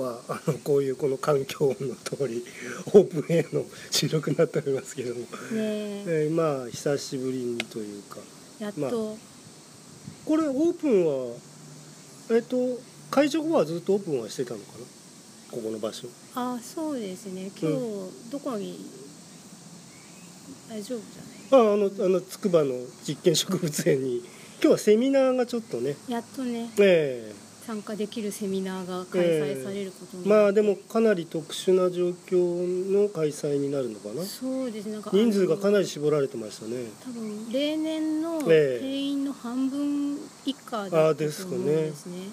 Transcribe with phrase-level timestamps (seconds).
[0.00, 2.44] はあのこういうこの環境音の通り
[2.86, 6.28] オープンエアの収録になっておりますけども、ねえ。
[6.30, 8.18] ーまあ久しぶりにというか。
[8.58, 11.34] やっと、まあこれオープンは
[12.30, 12.56] えっ、と
[13.10, 14.84] 会場後はずっとオープンはしてたのかな？
[15.50, 16.08] ここの場所。
[16.34, 17.50] あそうですね。
[17.60, 18.78] 今日、どこに
[20.68, 21.04] 大丈夫じ
[21.54, 22.74] ああのあの筑波の
[23.06, 24.22] 実験植物園に。
[24.62, 25.90] 今日はセミナーがちょっとね。
[25.90, 26.70] ゃないやっとね。
[26.78, 27.32] え
[27.66, 32.36] 参加できるセミナーが開催されることえにまあでもかなり特殊な状況
[32.90, 34.22] の開催になるのかな。
[34.22, 34.94] そうですね。
[34.94, 36.86] なんか人数がかなりり絞られてましたね。
[37.04, 38.80] 多分例年のええ。
[38.80, 42.28] 定員の半分以下だったと思うんですね。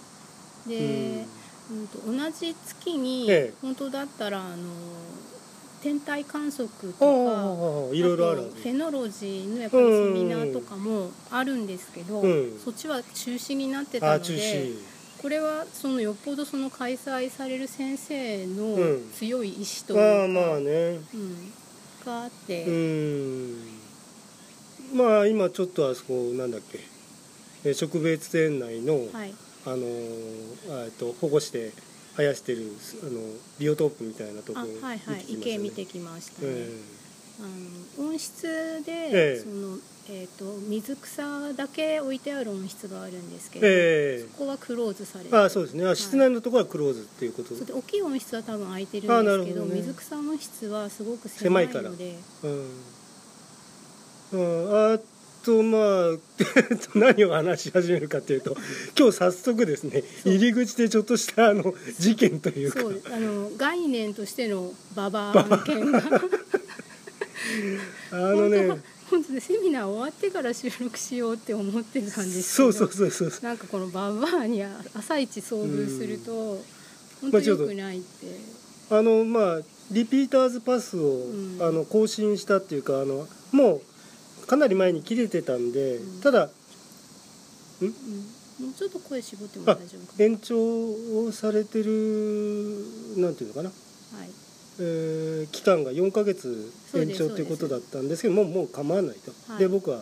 [0.67, 1.25] で、
[1.71, 1.87] うん。
[1.87, 3.53] と同じ月にええ。
[3.61, 4.57] 本当だったらあの
[5.81, 12.59] 天体観測とあかあいろいろあるとフェノロジーのやっぱりセミナーとかもあるんですけど、うん。
[12.63, 14.77] そっちは中止になってたので中止
[15.21, 19.11] これはそのよっぽどその開催される先生のうん。
[19.13, 20.99] 強い意志というか、ああまあね。
[21.13, 21.53] うん、
[22.05, 23.57] があって、うん。
[24.93, 26.79] まあ今ちょっとあそこなんだっけ。
[27.65, 29.33] え植物園内の、はい、
[29.65, 31.73] あのえっと保護して
[32.15, 32.71] 生やしてる
[33.03, 33.19] あの
[33.59, 35.25] ビオトープみたいなとこあろはいはい。
[35.27, 36.69] 池見てきましたね、え
[37.39, 39.39] あの温室で、ええ。
[39.39, 39.77] その
[40.11, 45.85] えー、と水草だけ置いてある温室があるんですけえど、えそこはクローズされてえああそうですね。
[45.87, 49.75] あ室内のところはクローズっていうこと、で大きい温室は多分空いてるあんですけどね。
[49.75, 52.15] 水草温室はすごく狭狭いからいので。
[52.43, 52.69] うん、
[54.31, 54.99] うん、あ
[55.45, 56.17] とまあ
[56.97, 58.57] 何を話し始めるかというと
[58.97, 62.79] 今日早速ですね入り口でちょっとしたあの事件というか。
[62.79, 63.01] そう。
[63.11, 66.01] あの概念としてのババア案件が
[68.11, 68.67] あのね
[69.09, 73.43] 本当ねセミナー終わってから収録しようって思ってたんですけどそうそうそうそう。
[73.43, 76.31] なんかこのババアに朝一遭遇すると
[77.21, 78.27] 本当まあちょっと良くないって、
[78.91, 79.61] あのまあ
[79.91, 81.57] リピーターズパスを、ん。
[81.61, 83.81] あの更新したっていうかあのも
[84.43, 86.21] うかなり前に切れてたんで、うん。
[86.21, 86.49] ただ
[87.81, 87.93] うん、も
[88.71, 92.83] うちょっと声絞ってもあ大丈夫か延長をされてる
[93.15, 93.71] なんていうのかな、
[94.79, 99.59] えー期間が4ヶ月延長ということだったんですけどもうもう構わないと、はい。
[99.59, 100.01] で僕は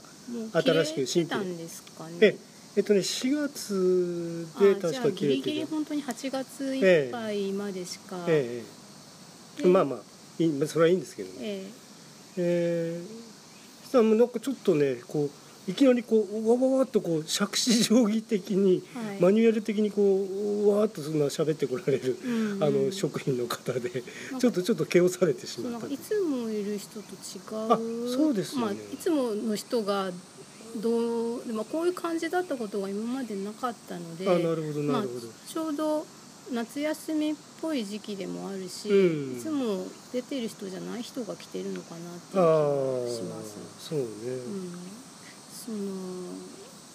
[0.54, 1.68] 新しく切れ新規で。
[1.68, 2.18] すかね。
[2.22, 2.38] え
[2.78, 8.64] えっとね4月あで確かじゃあギリギ切れててリ本当に8月いっぱいまでしか、え
[9.64, 10.00] えまあまあ
[10.38, 11.36] いいまあそれはいいんですけどね。
[11.42, 11.66] え
[12.38, 13.02] え。
[13.02, 15.32] ー、そしたらもうなんかちょっとねこう
[15.68, 19.22] いきなりこうわわわっとこう杓子定規的に、えはい。
[19.22, 22.52] マニュアル的にこうわーっとそんな喋ってこられる、うん。
[22.54, 23.90] うんあの職員の方で
[24.40, 25.88] ちょっとちょっと毛をされてしまった。
[25.88, 27.74] いつもいる人と違う。
[27.74, 27.78] あ
[28.16, 28.66] そうですよね。
[28.66, 30.12] まあ、いつもの人が
[30.82, 36.06] どうでもこういう感じだったことが今までなかったのであなるほどまあなるほど、、ちょうど
[36.54, 39.38] 夏休みっぽい時期でもあるし、うん。
[39.38, 43.58] いつも出てる人じゃない人が来てるのかなってあいうあ気がします。
[43.90, 44.72] そうね、うん、
[45.68, 45.78] その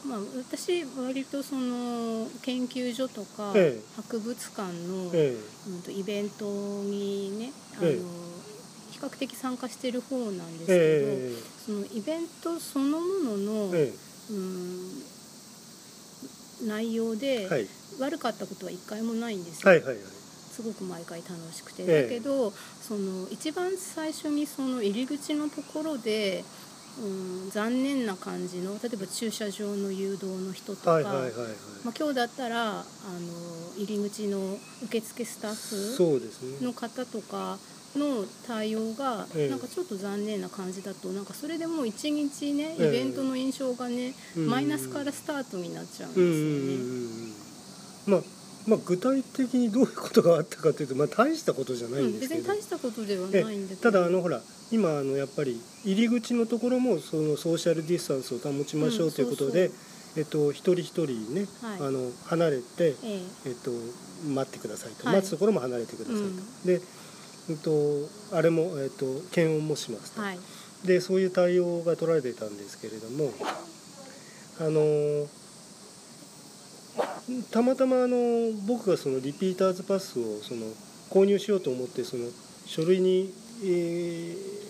[0.06, 0.19] まあ
[0.50, 3.83] 私割とその研究所とかええ。
[3.97, 5.37] 博物館の、え
[5.69, 6.44] うんとイベント
[6.83, 7.99] にねあの、ええ。
[8.91, 11.33] 比較的参加してる方なんですけど、ええ。
[11.66, 13.06] そのイベントそのも
[13.37, 13.93] のの、え
[14.31, 15.03] うん
[16.66, 17.66] 内容で、えはい。
[18.00, 20.03] 悪かったことは一回もないんですよ、はいはいはい。
[20.53, 22.50] すごく毎回楽しくて、ええだけど
[22.81, 26.44] その一番最初にその入り口のところで、
[27.00, 31.32] うん、残念な感じの例えば駐車場の誘導の人とか、はいはいはいはい、
[31.84, 32.84] まあ、今日だったらあの
[33.76, 37.58] 入り口の受付スタッフの方とか
[37.97, 39.48] の対応がええ。
[39.50, 42.88] なんかちょっと残念な感じだとなんかそれでもう一日ねええ。
[42.88, 44.48] イベントの印象がねうん。
[44.48, 46.74] マイナスからスタートになっちゃうんですうんようんね。
[46.74, 47.32] うん
[48.06, 48.12] うん。
[48.12, 48.20] まあ
[48.66, 54.40] まあ具体的にどういうことがあったかというとまあ大したことじゃないうんんですけど、別に大したことではえないんだただあのほら
[54.70, 59.70] 今あのやっぱり入り口のところもそのソーシャルディスタンスを保ちましょううんということで、
[60.16, 61.88] えっと、一人一人ね、はい。
[61.88, 63.20] あの離れて、ええ。
[63.46, 63.70] えっと、
[64.28, 65.16] 待ってくださいと、はい。
[65.16, 66.36] 待つところも離れてくださいと、うん。
[66.65, 66.80] で、
[67.50, 70.38] えっと、あれも、えっと、検温もしますと、はい。
[70.84, 73.32] でそういう対応が取られていたんですけれども
[74.60, 75.26] あの
[77.50, 78.16] たまたまあの
[78.66, 80.66] 僕がそのリピーターズパスをその
[81.10, 82.24] 購入しようと思ってその
[82.66, 83.33] 書類に、
[83.65, 84.62] えー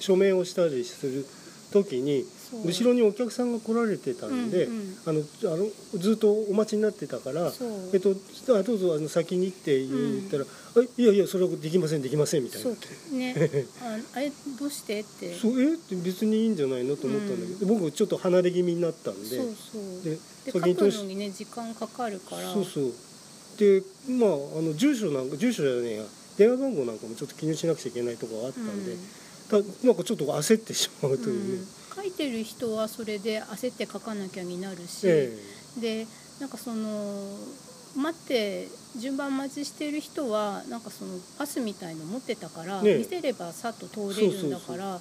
[0.00, 1.26] 署名をしたりする
[1.72, 2.24] 時に
[2.64, 4.96] 後ろにお客さんが来られてたんで、うんうん。
[5.06, 5.20] あの
[5.52, 8.14] あのずっとお待ちになってたからそう「えっと、
[8.54, 10.44] あどうぞあの先に」って言ったら
[10.76, 12.70] 「あいやいやそれはできませんできません」みたいな。
[12.70, 12.76] そ
[13.12, 13.16] う。
[13.16, 13.66] ね。
[13.82, 15.34] ああれどうしてって。
[15.34, 19.36] そうえって別にいいんじゃないのと思ったんだけど、僕ちょっと離れ気味になったんで。
[19.36, 20.04] そうそう。
[20.04, 20.18] で
[20.52, 22.52] 先に通しくのにね時間かかるから。
[22.52, 22.92] そうそう。
[23.58, 26.04] でまああの住所なんか住所じゃねえや。
[26.36, 28.98] 電話番号なんかもちょっと記入しなくちゃいけないところがあったんで、うん
[29.48, 29.56] た
[29.86, 32.02] なんかちょっと焦ってしまうというね、うん。
[32.02, 35.32] 書いてる人はそれで焦って書かなきゃになるし、え
[35.80, 36.06] で
[36.40, 37.24] なんかその
[37.96, 42.98] 待って順番待ちしてる人はなんかそのパスみたいの持ってたから、ねえ。
[42.98, 45.00] 見せればさっと通れるんだから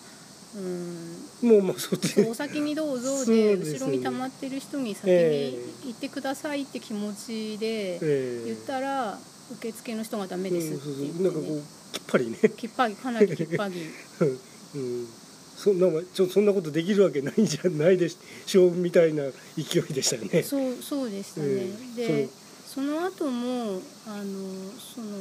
[0.56, 2.22] うんえもうまあそっち。
[2.22, 5.52] お先にどうぞ で後ろに溜まってる人に先え
[5.84, 8.44] に行ってくださいって気持ちでええ。
[8.46, 9.20] 言ったら
[9.52, 10.84] 受付の人がダメですって
[11.22, 11.62] 言って、ね、
[11.96, 12.38] きっぱりね。
[12.58, 13.76] きっぱりかなりきっぱり。
[14.76, 15.08] うん、
[15.56, 19.24] そんなちょそんなことできるわけないんじゃないでしょうみたいな
[19.56, 20.44] 勢いでしたよね。
[20.44, 21.96] そうそうでしたね、うん。
[21.96, 22.28] で
[22.68, 25.20] その後もあのその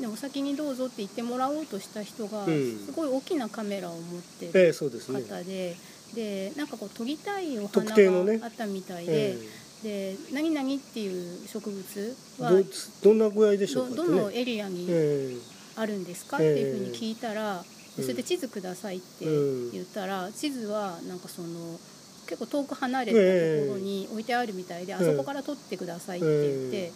[0.00, 2.78] ねお先にどうぞって言ってもらおうとした人が、うん。
[2.84, 4.72] すごい大きなカメラを持ってる。
[4.72, 5.76] 方で、
[6.14, 7.96] でなんかこう撮りたいお特花
[8.38, 9.38] があったみたいえ
[9.82, 12.64] で、で何々っていう植物えはど
[13.02, 14.18] どんな具合でしょうどかってね。
[14.18, 15.36] どのエリアにえ
[15.80, 16.36] あるんですか？
[16.36, 19.28] っていうふうに聞いたら、ええそれで地図くださいってう
[19.68, 21.78] ん言ったら、地図はなんかその
[22.26, 23.18] 結構遠く離れた
[23.66, 26.92] ところに置いてあるみたいで、あそこから撮ってくださいって言って、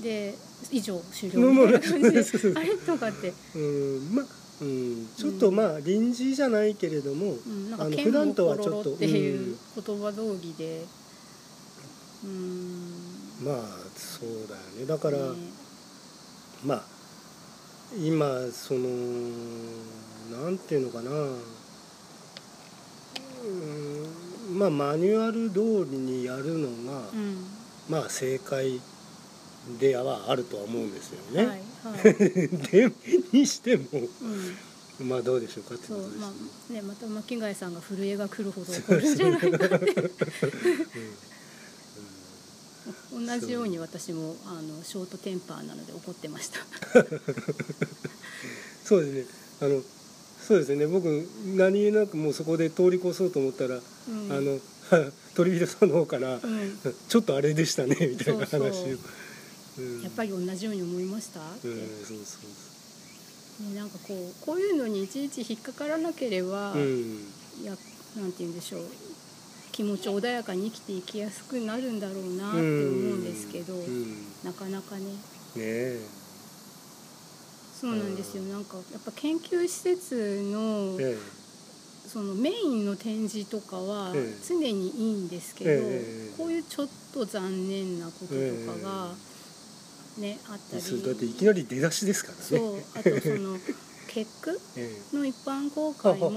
[0.00, 0.34] で
[0.70, 2.76] 以上終了みたいな感じで、あれ？
[2.76, 4.22] とかって、えうんま
[4.62, 10.84] うんちょっとまあ臨時じゃないけれども、うん、なんかあの剣普段ともコはちょっとロロっていう言葉道義で、
[12.24, 13.56] うん、まあ
[13.96, 14.86] そうだよね。
[14.86, 15.24] だから、ね。
[16.64, 16.91] まあ
[17.98, 18.88] 今その
[20.40, 21.10] なんていうのかな。
[21.10, 21.14] う
[23.48, 27.46] んまあマニュアル通りにやるのが、うん。
[27.88, 28.80] まあ正解
[29.80, 31.46] ではあるとは思うんですよね。
[31.46, 32.14] はいはい、
[32.70, 32.92] で
[33.32, 33.84] にしても
[35.00, 35.08] うん。
[35.08, 36.20] まあどうでしょうかってことですね。
[36.20, 39.40] まあねまた巻貝さんが震えが来るほど怒るんじゃない。
[39.40, 40.10] かって
[43.12, 46.58] 同じように私もあのショートテンパーなので怒ってました。
[48.84, 49.24] そうですね。
[49.60, 49.82] あの
[50.46, 50.86] そうですね。
[50.86, 51.06] 僕
[51.54, 54.32] 何気なくもうそこで通り越そうと思ったら、うん。
[54.32, 54.58] あの
[55.34, 56.78] 鳥人さんの方から、うん。
[57.08, 58.88] ちょっとあれでしたねみたいな話を。
[60.02, 61.40] やっぱり同じように思いました？
[61.40, 61.74] って、うん
[62.06, 62.38] そうそ
[63.64, 63.72] う。
[63.72, 67.26] ね、なんかこうこういうのにいちいち引っかからなければ、うん。
[67.62, 67.76] いや
[68.16, 68.82] なんて言うんでしょう
[69.72, 72.66] 気持ち穏やかに生きていきやすくなるんだろうなって思う
[73.16, 73.74] んですけど、
[74.44, 75.04] なかなかね。
[75.56, 75.98] え。
[77.80, 78.42] そうなんですよ。
[78.44, 81.16] なんかやっぱ研究施設のえ
[82.06, 84.46] そのメインの展示とかはええ。
[84.46, 89.14] 常にいいんですけど、ええこういうちょっと残念なこととかが、
[90.18, 91.02] ねあったり。
[91.02, 92.42] だっていきなり出だしですからね。
[92.44, 93.56] そうあとその
[94.14, 96.32] 結句えの一般公開もは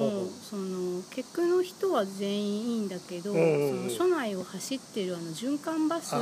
[0.50, 3.90] その結句の人は全員いいんだけど、うんうんうん。
[3.90, 6.20] その署内を走ってるあの循環バスの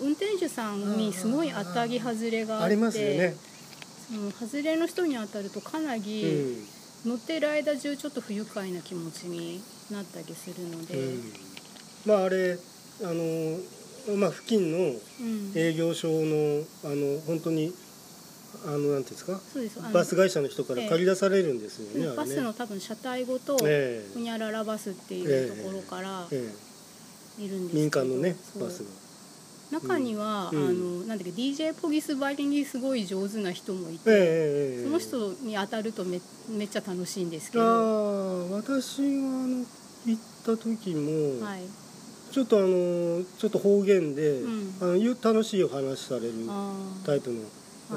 [0.00, 6.66] 運転手さんにすごい当たり外れがあってその外れの人に当たるとかなうりん。
[7.04, 9.60] 乗ってる間中ちょっと不愉快な気持ちに
[9.90, 11.32] なったりするので、うん。
[12.06, 12.56] まああれ
[13.02, 13.58] あの
[14.16, 15.52] まあ付近のうん。
[15.54, 17.74] 営業所のあの本当に
[18.66, 19.40] あのなんていうんですか？
[19.52, 19.78] そうです。
[19.80, 22.16] あのバス会社の人から借り出されるんですよね、あれね。
[22.16, 26.52] バスの多分車体ごとえほにゃららバスっていうところからえ
[27.38, 27.44] え。
[27.44, 28.90] いるんです民間のねバスが。
[29.80, 30.68] 中には、うん。
[30.68, 34.22] あのなんだっけ DJ ポギスばりにすごい上手な人もいて、ええええ
[34.78, 34.84] ええ。
[34.84, 39.64] その人に当たるとめめっちゃ楽しいんですけあど、あ私があの
[40.06, 41.62] 行った時も、はい、
[42.30, 44.74] ちょっとあのちょっと方言で、うん。
[44.80, 47.06] あのゆ楽しいお話されるあー。
[47.06, 47.46] タイプのはい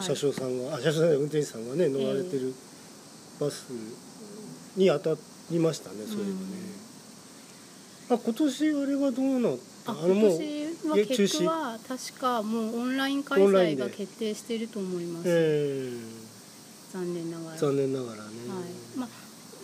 [0.01, 2.53] 車掌さんが、あ車掌さん運転手さんがね乗られてる
[3.39, 3.67] バス
[4.75, 6.37] に当たりましたね、そういうのね、
[8.09, 9.91] あ今年あれはどうなった？
[9.91, 10.39] あのもう
[10.83, 15.93] 今結果は確かもうオンライン開催が決定していると思います、え
[16.93, 17.55] 残念ながら。
[17.55, 18.99] え残念ながらね、はい。
[18.99, 19.09] まあ、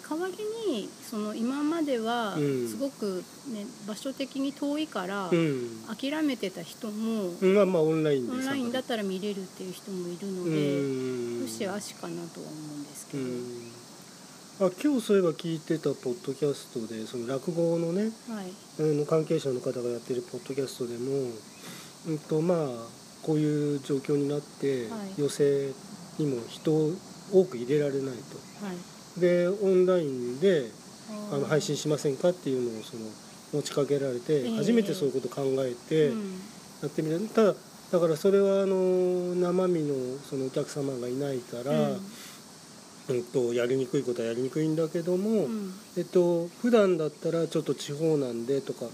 [0.09, 0.33] 代わり
[0.71, 2.67] にその今まではうん。
[2.67, 5.81] すごく、ね場所的に遠いからうん。
[5.95, 11.41] 諦めてた人も、まあまあオンラインでオンラインだっったら見れるっていう人もいるのうで、ん。
[11.41, 13.71] よしあしかなとは思うんですけど、うん。
[14.67, 18.53] あ今日そういえば聞いてたポッドキャストでその落語のねはい。
[18.79, 21.31] あの関係者の方がやってるポッドキャストでも、
[22.07, 22.67] うんとまあ、
[23.23, 25.21] こういう状況になって、はい。
[25.21, 25.73] 寄席
[26.19, 26.91] にも人を
[27.31, 28.17] 多く入れられないはい。
[28.17, 30.69] とでオンラインで
[31.31, 33.03] あの配信しませんかっていうのをその
[33.53, 34.55] 持ちかけられて、ええ。
[34.57, 36.41] 初めてそういうことを考えてうん。
[36.81, 37.55] やってみた、ただ
[37.91, 39.93] だからそれはあの生身の
[40.27, 41.93] そのお客様がいないから、う
[43.13, 43.23] ん。
[43.31, 45.73] とやりにくいことはやりにくいんだけども、うん。
[45.97, 48.85] えっと普段だったらちょっと地方なんでとか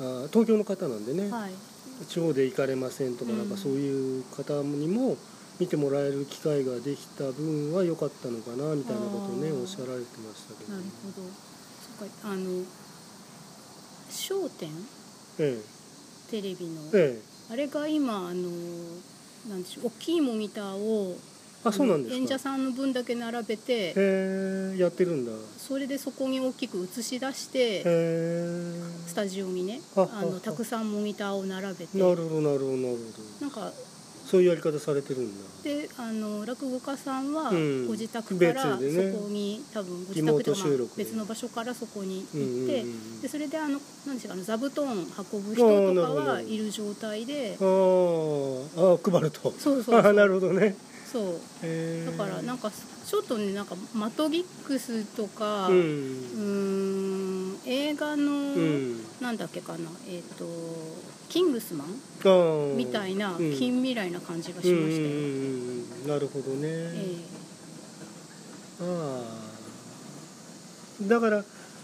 [0.00, 1.52] あ東京の方なんでね、はい。
[2.08, 3.48] 地方で行かれませんとか、うんなん。
[3.48, 5.16] かそういう方にも
[5.62, 11.28] 見てもらえる機会ができた分は良かったのかなみたいなことをねおっしゃられてましたけどなるほど。
[11.98, 12.64] そっかあの
[14.28, 14.70] 『笑点
[15.38, 15.60] え』
[16.30, 17.20] テレビの、ええ。
[17.20, 18.50] えあれが今あの
[19.48, 21.16] なんでしょう大きいモニターを
[21.64, 22.20] あそうなんですか。
[22.20, 23.94] 演者さんの分だけ並べて
[24.76, 25.30] やってるんだ。
[25.30, 31.98] へそれでそこに大きく映し出してえスタジオにねあのたくさんモニターを並べて。
[31.98, 32.96] なるほどなるほどなる
[33.40, 33.91] ほなんかど
[34.32, 35.44] そういうやり方されてるんだ。
[35.62, 37.86] であの落語家さんはうん。
[37.86, 42.82] ご自宅からそこに、多分ご自宅とか別の場所からそこに行って、
[43.20, 48.94] でそれであの何でしょうかあの座布団運ぶ人とかはいる状態であー。
[48.94, 49.52] あー配ると。
[49.58, 49.96] そうそうそう。
[49.96, 50.74] あ ーなるほどね。
[51.12, 52.06] そう。
[52.06, 52.72] だからなんか
[53.06, 57.21] ちょっとねなんかマトギックスとか、うん
[57.66, 59.00] 映画の、うん。
[59.20, 59.78] なんだっけかな
[60.08, 60.44] えっ、と
[61.28, 62.76] キングスマン？
[62.76, 63.54] みたいなうん。
[63.56, 66.08] 近未来な感じがしましたよ、うんうんうんうん。
[66.08, 67.16] なるほどね、え
[68.80, 69.22] あ
[71.04, 71.42] あだから、え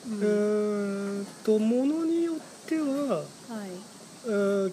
[0.09, 2.85] ううんとものによっては
[3.17, 3.25] はい。
[4.27, 4.73] えー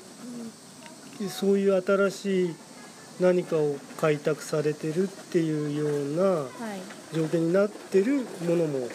[1.29, 2.55] そういう新しい
[3.21, 7.15] 何かを開拓されてるっていうようなはい。
[7.15, 8.89] 条件になってるものも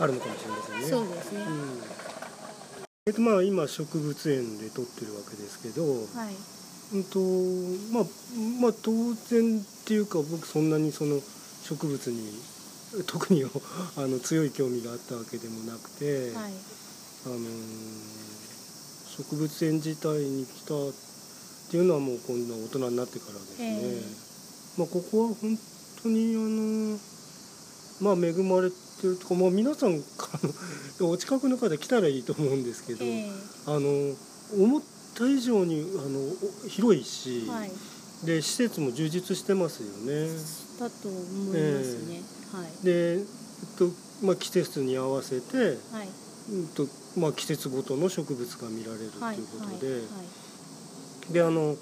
[0.00, 0.86] あるのかもしれませんね。
[0.88, 1.82] そうですね、うん。
[3.06, 6.34] えっとまあ、今植物園で撮ってるわけですけど、はい。
[6.92, 7.20] うんと
[7.92, 8.04] まあ、
[8.60, 11.20] まあ当然っていうか僕そんなにその
[11.62, 12.32] 植物に
[13.06, 13.44] 特に
[13.96, 16.52] あの強い興味があったわけでもなくて、はい。
[17.26, 18.20] あのー
[19.20, 20.78] 植物園自体に来たっ
[21.70, 24.02] ていうのはもうこんな大人になってからですね、え
[24.78, 25.58] まあ、ここは本
[26.02, 26.98] 当にあの
[28.00, 28.76] まあ恵まれて
[29.06, 29.94] るとか、まあ、皆さんあ
[31.00, 33.30] のお近くの方来たらいいと思うんですけど、え
[33.66, 34.14] あの
[34.62, 34.82] 思っ
[35.16, 36.18] た以上にあの
[36.64, 37.70] お広いし、えはい。
[38.24, 40.28] で施設も充実してますよね。
[40.78, 42.84] だと思いますね、はい。
[42.84, 43.24] で、えっ
[43.78, 43.88] と
[44.22, 46.08] まあ、季節に合わせて、はい。
[46.52, 49.98] うんとまあ、季節ごとの植物が見られるとはいいうことで、は
[51.30, 51.32] い。
[51.32, 51.76] であの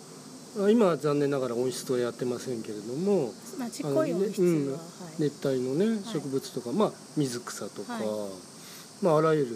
[0.71, 4.85] 今は残念ながら温室はやってませんけれどもまあちっこい温室うんは、は
[5.19, 5.23] い。
[5.23, 6.05] 熱帯のねい。
[6.05, 8.05] 植物とか、まあ、水草とか、はい。
[9.03, 9.55] まあ、あらゆる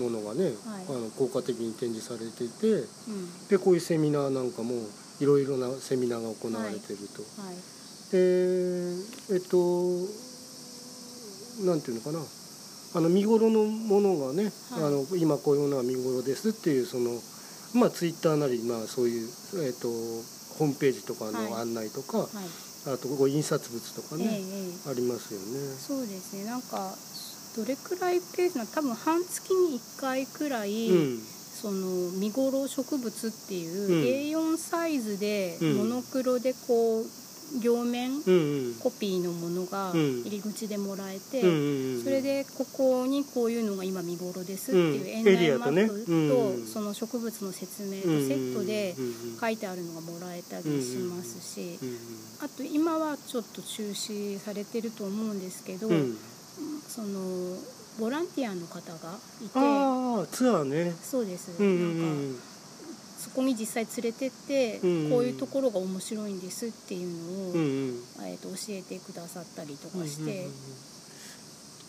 [0.00, 0.52] ものがね、はい。
[0.88, 3.48] あの効果的に展示されててうん。
[3.48, 4.74] でこういうセミナーなんかも
[5.20, 7.22] いろいろなセミナーが行われてると。
[7.40, 7.56] はい。
[8.12, 8.18] で
[9.34, 9.56] えっと
[11.64, 12.18] なんていうのかな。
[12.94, 14.84] あの見頃のものがね、はい。
[14.84, 17.10] あの今こういうものが見頃ですっていうその
[17.74, 19.28] まあツイッターなり、まあ、そういう、
[19.64, 19.88] えっと
[20.58, 21.62] ホームページとかのはい。
[21.62, 22.28] 案内とか、はい
[22.86, 24.90] あとここ印刷物とかええね、ええ。
[24.90, 25.74] ありますよね。
[25.76, 26.44] そうですね。
[26.44, 26.94] なんか
[27.56, 31.18] どれくらいペースな多分半月に1回くらい、うん。
[31.60, 33.60] その見頃植物ってうん。
[33.60, 35.76] いう A4 サイズでうん。
[35.78, 37.04] モノクロでこう
[37.62, 38.20] 両面
[38.80, 40.20] コピーのものがうん。
[40.22, 41.40] 入り口でもらえて、
[42.02, 45.08] それでここにこういうのが今見頃ですっていううん。
[45.08, 46.62] 園内マップうん。
[46.64, 48.94] とその植物の説明とセットで
[49.40, 51.96] 書いてあるのがもらえたりしますしうん
[52.44, 55.88] あと今はちょっと中止されてると思うんですけど
[56.88, 57.56] その
[57.98, 60.94] ボランティアの方がいてああツアーね。
[61.02, 61.48] そうです。
[61.58, 62.55] なんかそ
[63.36, 65.10] こに実際連れてってうんうん。
[65.10, 67.88] こういうところが面白いんですっていうのをうんうん。
[67.88, 70.22] うんえーと教えてくださったりとかして。
[70.22, 70.52] うんうんうん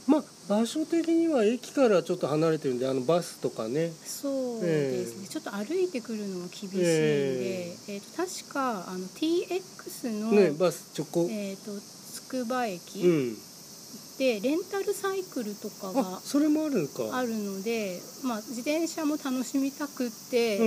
[0.07, 3.91] まあ場所的には駅からちょっと離れてるんであのバスとかね。
[4.05, 5.27] そうですね、ええ。
[5.27, 7.97] ちょっと歩いてくるのが厳しいんで、ええ。
[7.97, 13.35] ーと確かあの TX の、ねバス直行、えー、とつくばう駅ん
[14.17, 17.17] でレンタルサイクルとかあがそれもあるのか。
[17.17, 20.63] あるので、まあ、自転車も楽しみたくって、う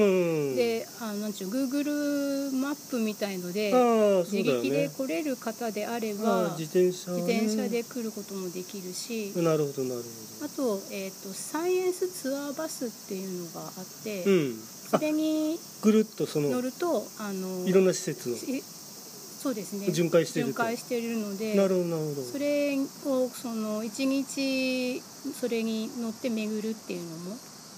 [0.52, 3.76] んであのなんちゅう Google マップみたいのであ
[4.23, 10.02] あそ自力で来れる方であれあばあ自転車、ね、自転車で来ることもできるし、なるほどなる
[10.45, 14.54] あと,、えー、とサイエンスツアーバスっていうのがあって、ほどうん。
[14.90, 18.62] それにぐるっとその乗るとあのいろんな施設のし
[19.40, 19.90] そうですね。
[19.90, 20.52] 巡回してると。
[20.52, 22.23] 巡回しているのでなるほどなるほど。
[22.23, 27.37] それをその一日それに乗って巡るっていうのも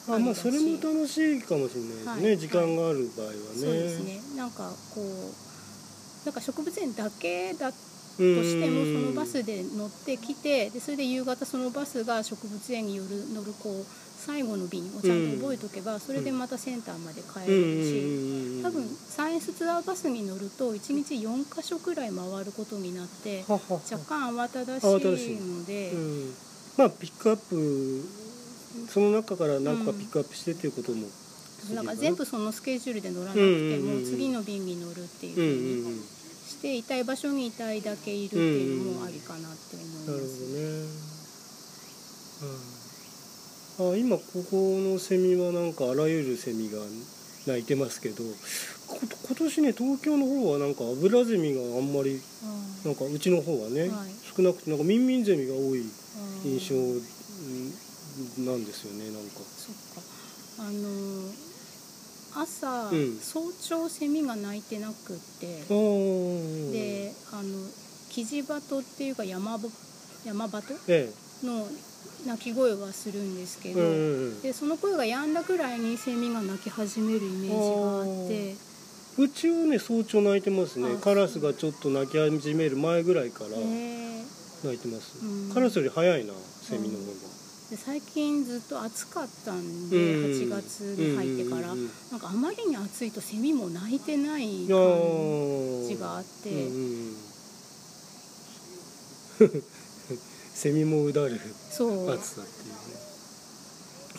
[0.09, 3.39] あまあそれも楽しいかもしれないですね、はい時間がある場合はね。
[3.55, 4.21] そうですね。
[4.37, 7.79] なんかこうなんか植物園だけだと
[8.17, 13.85] としてもそのバスで乗ってきてでそれで夕方そのバスが植物園による乗るこう
[14.25, 26.35] 最後の便をちゃんと覚えとけば、それでまたセンターまで帰れるし、多分サイエンスツアーバスに乗ると1日4か所くらい回ることになって若干慌ただしいいので、うん、
[26.79, 28.23] まあピックアップ
[28.89, 31.09] その中から何個かピックアップしてっていうことも。
[31.75, 36.03] なんか全部そのスケジュールで乗らなくてうんうんうんも次の便に乗るっていううんうんふうにうん。
[36.03, 40.41] していたい場所にいたいだけいるっていうのもありかなって思いなるほどます。
[40.53, 40.59] ね、
[42.43, 42.82] うん、
[43.79, 46.79] あ今ここのセミはなんかあらゆるセミが
[47.47, 48.23] 鳴いてますけど
[48.87, 54.13] こ今年ね東京の方はなんかアブラゼミがあんまりあなんかうちの方はね、はい。
[54.37, 59.41] 少なくてなんかミンミンゼミが多いあ印象うんなんですよねなんか。
[59.41, 60.03] そっか。
[60.59, 61.31] あの
[62.43, 63.19] 朝、うん。
[63.19, 65.47] 早朝セミが鳴いてなくって
[66.73, 67.43] であの
[68.11, 69.69] キジバトっていうか山ぼ
[70.25, 71.11] 山バトえ。
[71.43, 71.67] の
[72.27, 73.97] 鳴き声はするんですけえど、うんうんう
[74.31, 74.43] ん。
[74.43, 78.55] でその声が止んだくらいにセミが鳴き始めるイメージがあって。
[79.19, 80.89] うちはね早朝鳴いてますね。
[80.97, 84.25] あカラスがちょっと鳴き始める前ぐらいからへ
[84.65, 85.55] 鳴いてます、うん。
[85.55, 91.91] カラスより早いなセミの方が、ーで最近ずっと暑かったんで、うん8月に入ってから、うんうんうん。
[92.13, 97.17] なんかあまりに暑いとセミも鳴いてない感ーじがあって、うんうんうん
[100.63, 101.41] セミもうだる
[101.71, 102.13] そう。
[102.13, 102.75] 暑さっていうね。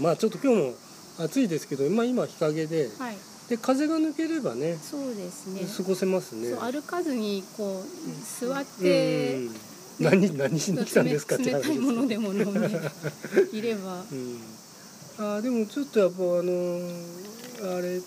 [0.01, 0.73] まあちょっと今日も
[1.23, 3.15] 暑いですけど、まあ、今日陰ではい。
[3.47, 5.61] で風が抜ければねそうですね。
[5.77, 6.53] 過ごせますね。
[6.55, 9.51] 歩かずにこう座って、うん。
[10.01, 12.59] 何何しに来たんですかって冷話たいものでも飲んで
[13.53, 14.03] いれば。
[14.11, 14.39] うん、
[15.19, 18.01] あーでもちょっとやっぱあのーあれ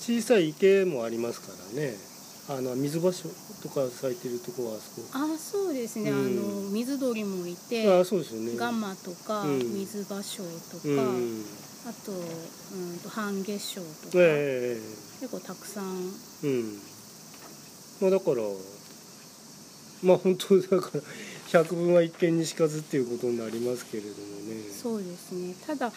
[0.00, 1.94] 小さい池もありますからね
[2.50, 3.28] あの水場所
[3.62, 6.18] とか咲いてるとこはあそこあそうですね、うん。
[6.18, 8.56] あの水鳥もいあてーそうですよね。
[8.56, 9.58] ガンマとか、うん。
[9.74, 11.44] 水芭蕉とか、うん。
[11.86, 14.78] あと,、うん、と半月賞とか、え
[15.20, 16.10] 結構たくさん。
[16.44, 16.78] えうん。
[18.00, 18.36] まあだから
[20.02, 21.02] まあ本当だから
[21.52, 24.14] 百分は一見にしかずっていうことになりますけれども
[24.48, 24.62] ね。
[24.70, 25.54] そうですね。
[25.66, 25.92] ただ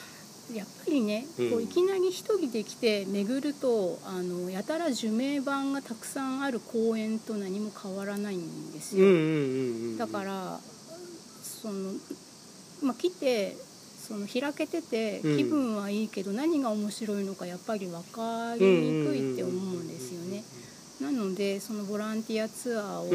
[0.55, 1.51] やっぱりね、うん。
[1.51, 9.27] こういきなり一人で来て巡るとあのやたら受名板がたくさんある公園と何も変わらないんですよ、うんうんうんう
[9.95, 10.59] んだから
[11.61, 11.91] その、
[12.81, 13.55] まあ、来て
[13.99, 15.37] その開けててうん。
[15.37, 20.43] 気分はいいけど何が面白いのかやっぱり分かりにくいって思うんですよね。
[21.01, 23.11] なのでそのボランティアツアーを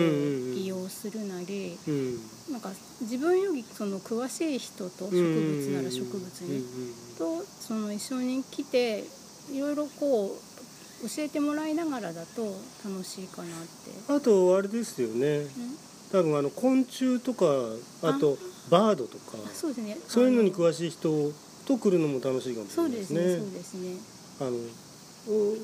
[0.54, 2.18] 利用するなりうん。
[2.50, 2.70] なんか
[3.00, 6.64] 自分よりその詳しい人と植物なら植物に
[7.18, 9.04] とその一緒に来て
[9.52, 10.26] いろいろこ
[11.04, 12.42] う教えてもらいながらだと
[12.84, 14.12] 楽しいかなって。
[14.12, 15.38] あとあれですよね。
[15.38, 15.48] うん。
[16.12, 17.46] 多分あの昆虫とか
[18.02, 18.14] あ。
[18.14, 19.96] とバードとかあそうですね。
[20.08, 21.30] そういうのにあ詳しい人
[21.66, 23.50] と来るのも楽しいかもしそうれないですすでねそうね。
[23.52, 23.96] ですね。
[24.40, 24.50] あの
[25.28, 25.54] お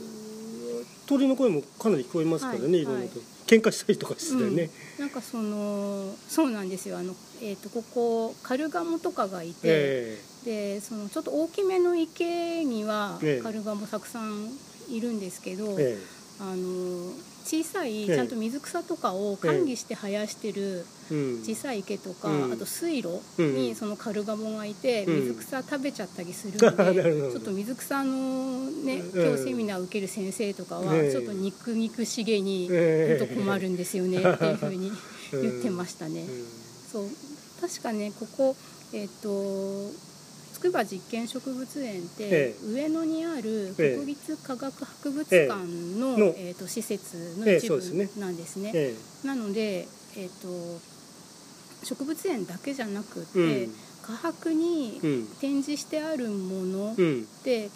[1.06, 3.20] 鳥の声もかなり聞こえますからね、はいい、ろんなと。
[3.46, 4.70] 喧嘩したりとかしてね。
[4.98, 6.98] なんかそのそうなんですよ。
[6.98, 13.42] あの、えー、とここカルガモとかがいて、えでそのちょっと大きめの池にはええ。
[13.42, 14.48] カルガモたくさん
[14.88, 15.98] いるんですけど、え。
[16.40, 17.12] あの
[17.44, 18.14] 小さいええ。
[18.14, 20.84] ちゃんと水草とかを管理して生やしてる
[21.44, 22.52] 小さい池とか、うん。
[22.52, 25.14] あと水路うんにそのカルガモがいて、うん。
[25.28, 29.22] 水草食べちゃったりする なので、ちょっと水草のねうん。
[29.26, 31.12] 今日セミナー受ける先生とかはええ。
[31.12, 33.18] ちょっと肉肉しげにええ。
[33.18, 34.92] 本当困るんですよね っていうふうに
[35.32, 36.22] 言ってましたね。
[36.22, 36.46] うん。
[36.92, 37.08] そう。
[37.60, 38.56] 確かねここ
[38.92, 39.90] えっ、と
[40.62, 43.96] 筑波実験植物園って、え上野にあるええ。
[43.96, 45.48] 国立科学博物館
[45.98, 47.80] の,、のえー、と施設のええ一部
[48.20, 48.70] なんですね。
[48.72, 48.94] え
[49.24, 50.80] なので、えー、と
[51.84, 53.74] 植物園だけじゃなくて、うん。
[54.02, 55.00] 科博に
[55.40, 57.26] 展示してあるものうん。
[57.44, 57.70] で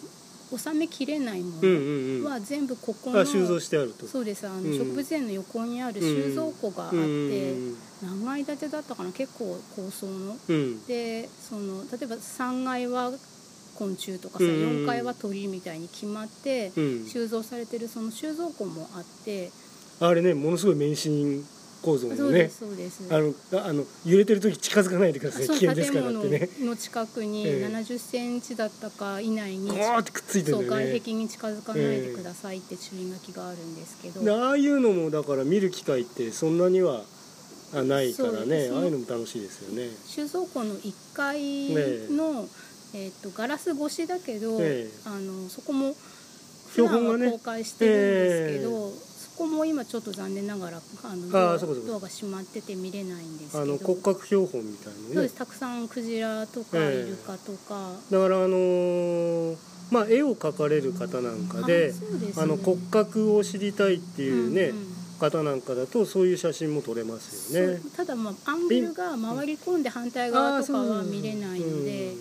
[0.55, 4.05] 収めきれないものは全部ここの、あ収蔵してあると。
[4.05, 4.47] そうです。
[4.47, 4.77] あの、うん。
[4.77, 7.03] 植物園の横にある収蔵庫があって、う
[7.73, 9.11] ん何階建てだったかな？
[9.11, 10.37] 結構高層の。
[10.47, 10.85] うん。
[10.85, 13.11] でその例えば3階は
[13.75, 17.07] 昆虫とかさ、うん4階は鳥みたいに決まってうん。
[17.07, 19.51] 収蔵されてるその収蔵庫もあって、
[19.99, 21.43] あれねものすごい免震
[21.81, 23.07] 構造のねそうですそうです。
[23.09, 25.47] あのあの揺れてる時近づかないでください。
[25.47, 26.49] 危険です建からってね。
[26.59, 27.67] 物の近くにええ。
[27.67, 30.91] 70センチだったか以内にゴーってくっついてるそうんだよね。
[30.91, 37.03] 外壁に近づかないでくださいって注意書きがあるんですけど、でああいうのもだから見る機会ってそんなには
[37.73, 38.69] あないからね。
[38.73, 39.89] ああいうのも楽しいですよね。
[40.05, 41.39] 収蔵庫の1階
[42.15, 42.47] の、
[42.93, 44.91] えー、とガラス越しだけど、ええ。
[45.05, 45.93] あのそこも
[46.67, 53.63] 普標本が公開してるんですけど、そこも今ちょっと残念ながらあのドアドアが閉まってて見れないんですけど。
[53.63, 55.13] あの骨格標本みたいなね。
[55.13, 55.35] そうです。
[55.35, 57.07] たくさんクジラとかええ。
[57.07, 59.57] イルカとか、だからあのー
[59.89, 64.87] まあ絵を描かれる方なんかでうであの骨格を知りたいっていうね、んん。
[65.19, 67.79] 方なんかだとそういう写真も撮れますよね。
[67.95, 72.13] ただまあアングルが回り込んで反対側とかは見れないので、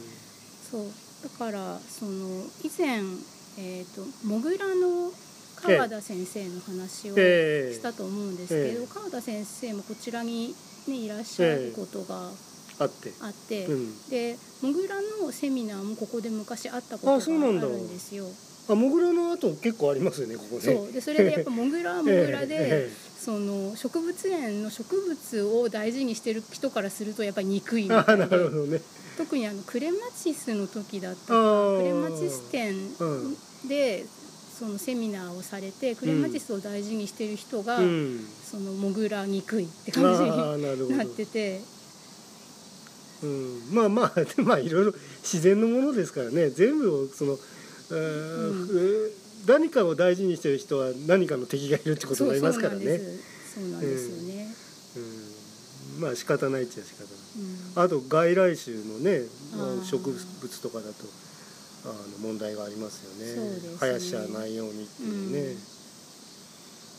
[0.71, 0.85] そう。
[1.25, 3.01] だからその以前
[3.59, 5.11] えー、とモグラの
[5.57, 7.75] 川田先生の話をええ。
[7.75, 8.87] したと思うんですけど、ええ。
[8.87, 10.55] 川田先生もこちらに、
[10.89, 12.31] ね、いらっしゃることが
[12.79, 13.13] あって。
[13.21, 14.09] あって、うん。
[14.09, 18.27] でモグラのセミナーもここで昔あったことがあるんですよ。
[18.69, 20.61] あモグラの後結構ありますよねここね。
[20.61, 20.93] そう。
[20.93, 28.81] でそれでやっぱモグラは モグラで、えその植物園の植物を大事にしてる人からするとやっぱり憎いみたいなるほでどね。
[29.17, 33.37] 特にあのクレマチスの時だったクレマチス展うん。
[33.69, 34.05] で
[34.59, 38.21] そのセミナーをされてクレマチスを大事にしてる人が、うん。
[38.43, 41.61] そのモグラ憎いってあ感じになってて。
[43.23, 44.93] うん、まあまあでまあいろいろ
[45.23, 46.49] 自然のものですからね。
[46.49, 47.39] 全部をその、
[47.91, 49.09] えーうん。
[49.09, 52.99] え何かを大事にしてる人は何かの敵がいるってことそうがありますからね。
[53.55, 54.09] そうなんです。
[54.09, 54.55] よね。
[55.97, 57.13] うん、まあ仕方ないっちゃ仕方ない。
[57.77, 57.83] うん。
[57.85, 59.21] あと外来種のね
[59.85, 61.26] 植物とかだと
[61.87, 63.35] あの問題がありますよね。
[63.35, 63.79] そうですね。
[63.81, 65.57] 生やしちゃわないようにっていうね。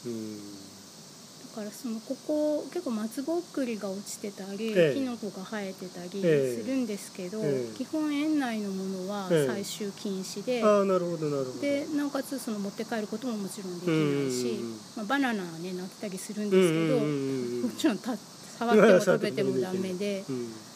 [0.06, 4.94] うん、だからそのここ結構松ぼっくりが落ちてたり、ええ。
[4.96, 6.64] キノコが生えてたりええ。
[6.64, 7.78] するんですけど、ええ。
[7.78, 9.52] 基本園内のものはええ。
[9.52, 11.60] 採集禁止で、ああなるほどなるほど。
[11.60, 13.94] でなおかつその持って帰ることももちろんできな
[14.30, 20.24] いし、うんまあ、バナナはねなってたりするんうんですけど、うんうんうんもちろんた触っても食べてもダメで。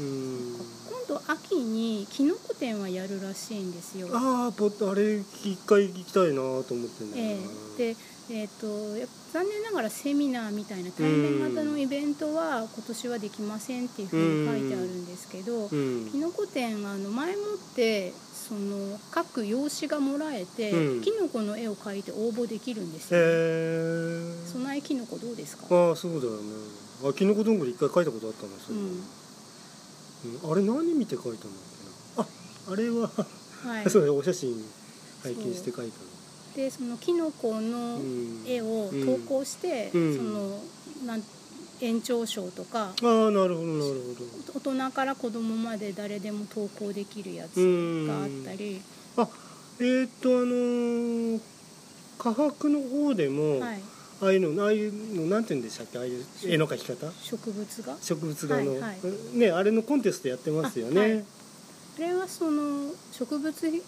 [0.00, 4.08] 今度秋にキノコ展はやるらしいんですよ。
[4.12, 7.42] ああぼあれ一回行きたいなと思ってんだえよな
[7.78, 7.94] え。
[7.94, 7.96] で、
[8.30, 8.66] えー、と
[9.32, 16.08] 残念ながらセミナーみたいな対面型のイベントは今年はできませんっていうふうに書いてあるんですけど、うん。
[16.10, 21.00] キノコ展あの前もってその各用紙がもらえて、うん。
[21.02, 26.40] キノコの絵を描いて応募できるんですへよ、え備えキノコどうですか、ああそうだよね。
[27.04, 29.02] あキノコどんぐり一回書いたことあったんですよ、うん
[30.24, 30.52] うん。
[30.52, 31.40] あれ何見て書いたんだっ
[32.16, 32.24] けな？
[32.24, 33.10] ああれは、
[33.64, 34.54] はい、 そうだお写真
[35.22, 35.98] 拝見して書いた
[36.56, 38.00] でそのキノコの
[38.46, 40.16] 絵を投稿して、うん。
[40.16, 40.62] その
[41.06, 41.22] なん
[41.80, 42.92] 園長賞とか。
[43.02, 44.00] ああなるほどなる
[44.52, 44.70] ほど。
[44.72, 47.56] 大人から子供まで誰でも投稿できるやつ
[48.06, 48.82] があったり、
[49.16, 49.28] あ
[49.78, 51.40] えーっとあのー
[52.18, 53.80] 科博の方でも、はい、
[54.22, 55.98] ああいうのああいうのなんて言うんでしたっけ？
[55.98, 57.10] ああいう絵の描き方？
[57.22, 58.92] 植物が植物画の、はいは
[59.34, 59.38] い。
[59.38, 61.12] ねあれのコンテストやってますよね、あはい。
[61.18, 63.82] あれはその植物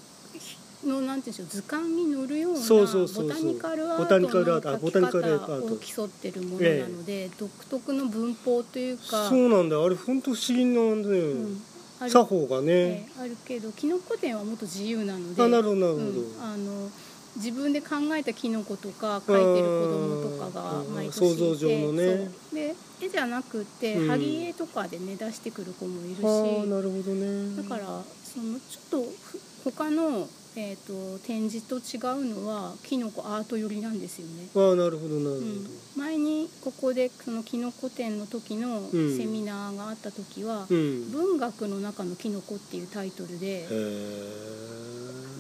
[0.87, 3.29] のなんていうんでしょう図鑑に載るようなそうそうそうそう。
[3.29, 9.29] ボタニカルアーボタニカトカルアー方トを競ってるものなので、独特の文法というか。
[9.29, 12.11] そうなんだあれ本当不思議なんだよ、うん。
[12.11, 15.43] 作法がね、えーあるけどキノコ展はもっと自由なので。
[15.43, 16.91] あなるほどなるほど、うんあの
[17.37, 20.95] 自分で考えたキノコとか描いてる子供とかがうん。
[20.95, 22.31] 毎年想像いて上のね。
[22.53, 24.09] で絵じゃなくってうん。
[24.09, 27.57] 萩絵とかでね出してくる子もいるし、なるほどね。
[27.57, 27.87] だから
[28.23, 34.49] そのちょっとふ他の、えー、と展示と違うのはキノコアート寄りなんですよね。
[34.55, 35.67] ああなるほどなるほど、うん、
[35.97, 39.17] 前にここでそのキノコ展の時のうん。
[39.17, 43.67] セミナーがあった時はうん「文学の中のキノコ」っていうタイトルで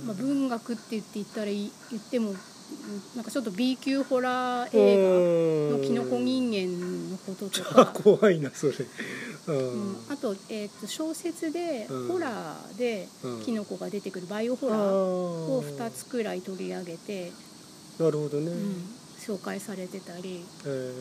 [0.05, 2.37] まあ、文学って言って言ったらい言ってもうん
[3.17, 8.01] なんかちょっと B 級ホラー映画のキノコ人間のこととあか。
[8.03, 8.73] 怖いなそれ、
[9.49, 9.93] ううん。
[9.93, 12.09] ん、あと,、えー、と小説で、うん。
[12.09, 13.43] ホラーでうん。
[13.43, 17.31] キノコが出てくるバイオホラーを2つくらい取り上げて、
[17.99, 18.85] なるほどね、うん、
[19.19, 20.95] 紹介されてたりえ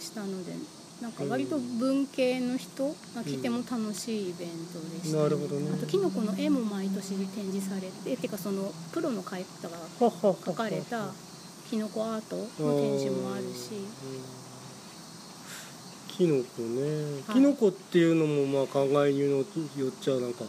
[0.00, 0.52] したので
[1.00, 5.70] なんか割と文系の人が来ても楽しいイベントでした、なるほどね。
[5.72, 9.38] あとキノコの絵も毎年展示されてっていうかそのプロの方が
[10.00, 11.12] 描かれた
[11.70, 13.86] キノコアートの展示もあるし、
[16.08, 17.34] キノコね、はい。
[17.34, 19.44] キノコっていうのもまあ考えによっ
[20.00, 20.44] ちゃなんか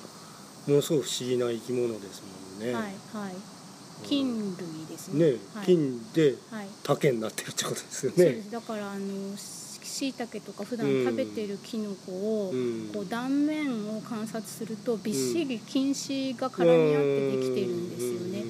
[0.68, 2.24] ものすごく不思議な生き物です
[2.58, 2.74] もんね。
[2.74, 2.84] はい
[3.14, 3.34] はい。
[4.02, 5.32] 菌類ですね。
[5.32, 6.68] ね、はい、金ではい。
[6.84, 8.18] 竹になってるってことですよね。
[8.18, 8.44] そうで。
[8.44, 8.52] す。
[8.52, 9.38] だからあの
[10.00, 12.12] しいたけとか普段食べてるキノコ
[12.48, 18.44] を、うんこう断面を観察するとびっしり菌糸が絡み合ってできてるんですよね。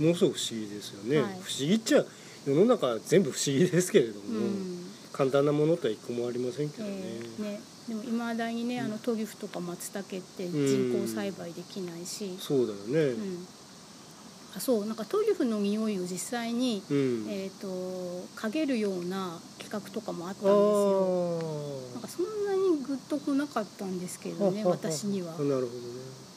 [0.00, 0.06] うん。
[0.06, 1.22] ものすごく不思議ですよね。
[1.22, 2.04] はい不思議っちゃ
[2.46, 4.76] 世の中全部不思議ですけれども、うん
[5.12, 6.90] 簡単なものとは一個もありませんけどね。
[6.92, 13.14] えーねでもいまだにねあのトリュフとか松茸って人工栽培できないし、そうだよね。
[13.14, 13.55] うんあ
[14.60, 17.26] そうなんかトリュフの匂いを実際に、うん。
[17.28, 17.66] えー、と
[18.36, 21.40] 嗅げるような企画とかもあったんですあよ。
[21.90, 25.38] ーなんかそんなにグッとこなかったんですけどね私にはな。
[25.38, 25.70] るほどね。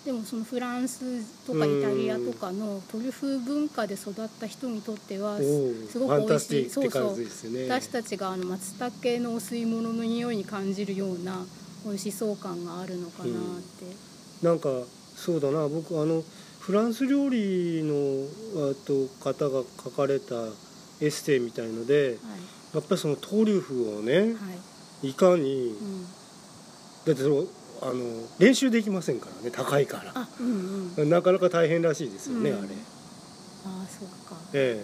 [0.05, 7.17] でもそのフランスとかイタリアとかのトリュフ文化で育った人にとってはすごく美味しいそうそう。
[7.67, 11.45] 私たちがあの松茸のお吸い物の匂いに感じるような
[11.86, 14.69] 美味しそう感があるのかなって、なんか
[15.15, 16.23] そうだな僕あの
[16.60, 18.26] フランス料理の
[18.69, 20.36] あと方が書かれた
[21.02, 22.17] エッセイみたいので
[22.74, 24.26] やっぱりそのトリュフをねはい。
[24.26, 24.32] は
[25.02, 26.04] いいかにうん。
[26.04, 27.43] だってその
[27.82, 28.04] あの
[28.38, 30.12] 練習できませんからね高いから。
[30.13, 31.10] あうんうん。
[31.10, 32.60] なかなか大変らしいですよね、うん。
[32.60, 32.67] あれ。
[33.65, 34.36] ああそうか。
[34.54, 34.84] え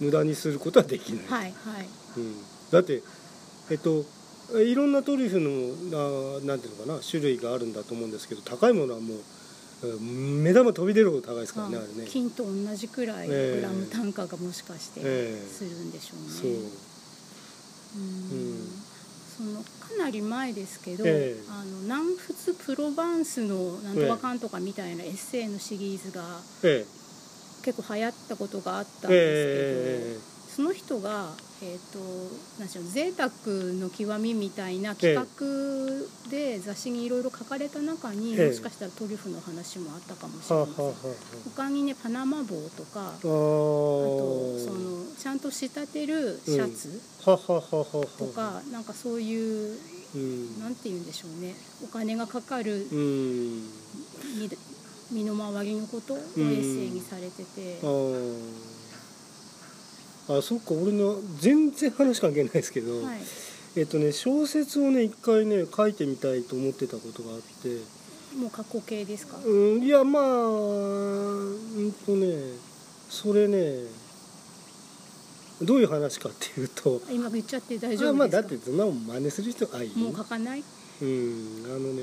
[0.00, 0.04] え。
[0.04, 1.52] 無駄にすることはできない、はいはい。
[2.16, 2.34] うん、
[2.72, 3.02] だって
[3.70, 4.04] えっと
[4.60, 9.22] いろんなトリュフのななんていうのかな種類があるんだと思うんですけど高いものはもううん
[10.00, 12.08] 目玉飛び出るほど高いですからねあれね。
[12.08, 13.60] 金と同じくらいええ。
[13.60, 16.28] グラム単価がもしかしてええするんでしょうね。
[16.28, 16.50] そう。
[16.50, 18.30] うん。
[18.32, 18.68] うん。
[19.36, 21.42] そのかなり前ですけど、ええ。
[21.48, 26.24] あの南仏プロバンスのなんとかかんとかみたいなエッセイのシリーズが
[26.64, 26.84] え
[27.62, 31.28] 結構流行ったことがあったえんですけど、えその人が、
[31.62, 32.00] えー、と
[32.58, 33.30] なんでしょう贅沢
[33.78, 35.24] の極みみたいな企画
[36.28, 38.48] で雑誌にいろいろ書かれた中に、ええ。
[38.48, 40.74] もしかしたらトリュフの話もあったかもしれません。
[40.74, 41.14] はあは
[41.54, 49.78] 他にねパナマ帽とかあとーそのちゃんと仕立てるシャツとか、なんかそういう
[50.16, 50.60] うん。
[50.60, 51.54] なんて言うんでしょうね。
[51.84, 53.62] お金がかかるうん。
[54.36, 54.50] 身
[55.12, 58.77] 身の回りのことをエッセイにされてて、あー
[60.28, 63.18] あそっか俺の全然話関係ないですけど、はい、
[63.76, 67.98] えっとね小説をね一回ね書いてみたいと思ってたことがあって。
[68.38, 72.34] もう過去形ですか、うんいやまあうんとね
[73.08, 73.84] それね
[75.62, 78.10] どういう話かっていうと今言っちゃって大丈夫ですか？
[78.10, 79.96] あまあだってそんなもん真似する人あいい。
[79.96, 80.62] もう書かない？
[81.02, 82.02] うんあのね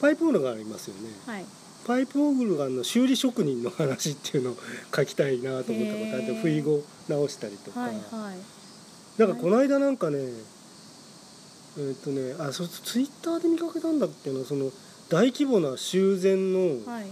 [0.00, 1.10] パイプオルガンありますよね。
[1.26, 1.44] はい
[1.86, 4.56] パイプオルガンの修理職人の話っていうのを
[4.94, 8.38] 書きたいなと思ったことあって不意語直したりとか、はいはい
[9.16, 10.18] だからこの間なんかね
[11.78, 14.70] えっ、とねあそツイッターで見かけたんだっけなその
[15.08, 17.06] 大規模な修繕のはい。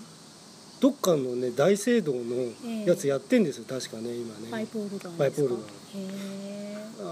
[0.81, 2.19] どっかのね大聖堂の
[2.65, 2.87] ええ。
[2.87, 4.49] やつやってんですよ確かね今ね。
[4.51, 5.49] パイプオルガンパイですか？
[5.49, 5.69] プオルガ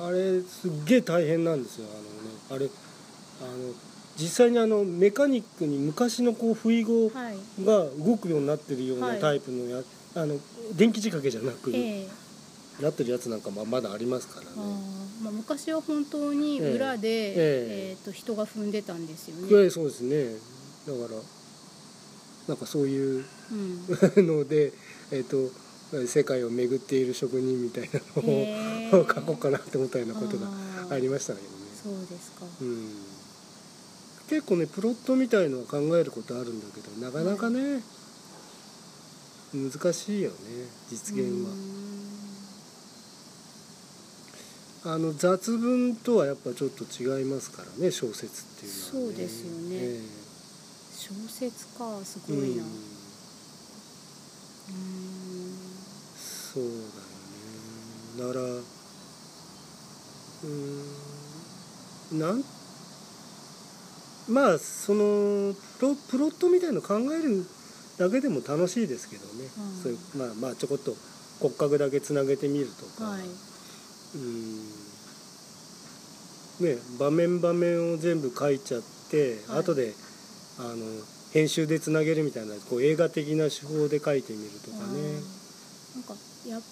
[0.01, 2.09] ンへあれすっげえ大変なんですよあのね。
[2.51, 3.73] あれあの
[4.21, 9.21] 実際にあのメカニックに昔のこう不意語えはいが動くようになってるようはない。
[9.21, 9.83] タイプのや、
[10.15, 10.37] あの
[10.75, 12.09] 電気仕掛けじゃなく、ええ。
[12.83, 14.63] なってるやつなんかもまだありますからあね。
[14.63, 15.25] ー。
[15.25, 17.35] まあ、昔は本当に裏で、ええ。
[17.93, 19.49] えーと人が踏んでたんですよね。
[19.63, 20.25] ええそうですね。
[20.87, 21.21] だから
[22.49, 23.25] なんかそういう
[24.17, 24.73] うん、 ので、
[25.13, 25.37] えっと
[26.07, 30.95] 世界を巡っている職人みたいなのを、へ ー書こうかなって思ったようなことがあー。
[30.95, 31.51] ありましたけどね。
[31.83, 32.47] そうですか。
[32.61, 32.89] うん、
[34.31, 37.83] 結構ねプロットみたいのは考えることあるんだけどなかなかね、
[39.53, 40.37] 難しいよね
[40.89, 41.45] 実現
[44.85, 44.93] は。
[44.95, 49.77] あの雑文とはやっぱちょっと違いますからね小説っていうのは、ね、そうですよね。
[49.77, 50.01] え
[50.97, 52.63] 小説かすえごいな。
[52.63, 52.69] うん。
[52.69, 52.71] うん
[56.55, 56.69] そうだ
[58.23, 58.33] よね。
[58.33, 58.47] だから
[62.13, 62.45] うんなん
[64.29, 67.45] まあそのプロットみたいの考える
[67.99, 69.83] だけでも楽しいですけどね、うん。
[69.83, 70.95] そういうまあまあちょこっと
[71.41, 73.23] 骨格だけつなげてみるとか、はい。
[73.23, 74.59] うん。
[76.61, 79.59] ね場面場面を全部書いちゃって、はい。
[79.61, 79.93] 後で
[80.59, 80.77] あの
[81.33, 85.21] 編集でつなげるみたいなこう映画的な手法で書いてみるとかね。
[85.95, 86.15] なんか
[86.47, 86.63] やっ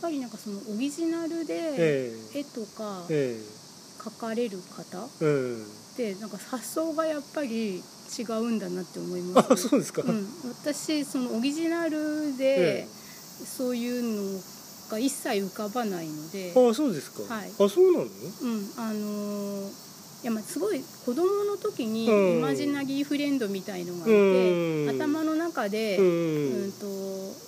[0.00, 2.38] ぱりなんかそのオリジナルでええ。
[2.40, 3.40] 絵とかえ
[3.98, 7.82] 描かれる方っえうん、てなんか発想がやっぱり
[8.18, 10.26] 違うんだなって思います、あそうですか、うん、
[10.62, 12.88] 私そのオリジナルでえ
[13.44, 14.40] そういうの
[14.90, 17.48] が一切浮かばないので、あそうですか、はい。
[17.48, 18.04] あそうなの？
[18.04, 18.08] うん、
[18.76, 19.84] あのー
[20.22, 22.38] いやまあすごい子供の時にうん。
[22.38, 24.88] イマジナリーフレンドみたいのがいて、うん。
[24.96, 26.86] 頭の中で、ううんん、と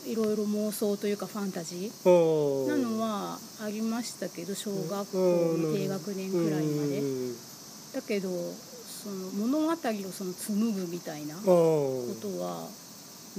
[0.06, 2.68] いろいろ妄想というかファンタジあーー。
[2.68, 5.18] なのはありましたけど小学校
[5.58, 6.98] の低学年くらいまで。
[7.00, 7.36] うん
[7.96, 9.76] だけどその物語を
[10.12, 12.68] その紡ぐみたいなあこーとは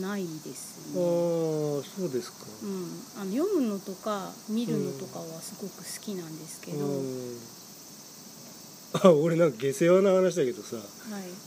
[0.02, 6.86] ないですあね、ーそうですか、うん、あの読むのとか見るのとかはすごく好きなんですけど、
[9.10, 10.78] あ俺なんか下世話な話だけどさ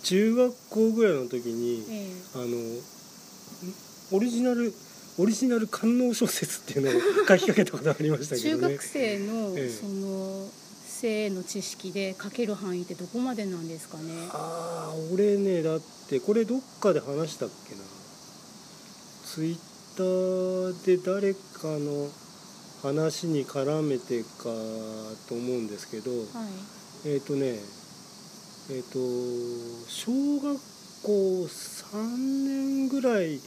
[0.03, 2.13] 中学校ぐらいの時にええ。
[2.35, 2.45] あの
[4.13, 4.73] オリジナル
[5.19, 8.75] オリジナル官能小説っていうのを書きかけたことありましたけ中どね。
[8.75, 9.69] 学生のええ。
[9.69, 10.49] その
[11.01, 14.13] 性の知識で書ける範囲ってどこまでなんですかね？
[14.33, 17.81] ああ俺ねだってこれどっかで話したっけな？
[19.25, 19.57] ツイッ
[19.97, 21.41] ターで誰か
[21.79, 22.09] の
[22.83, 24.45] 話に絡めてか
[25.29, 27.09] と思うんですけどはい。
[27.09, 27.55] えっ、とね
[28.71, 28.99] えっ、と
[29.89, 30.59] 小学
[31.03, 33.41] 校3年ぐらい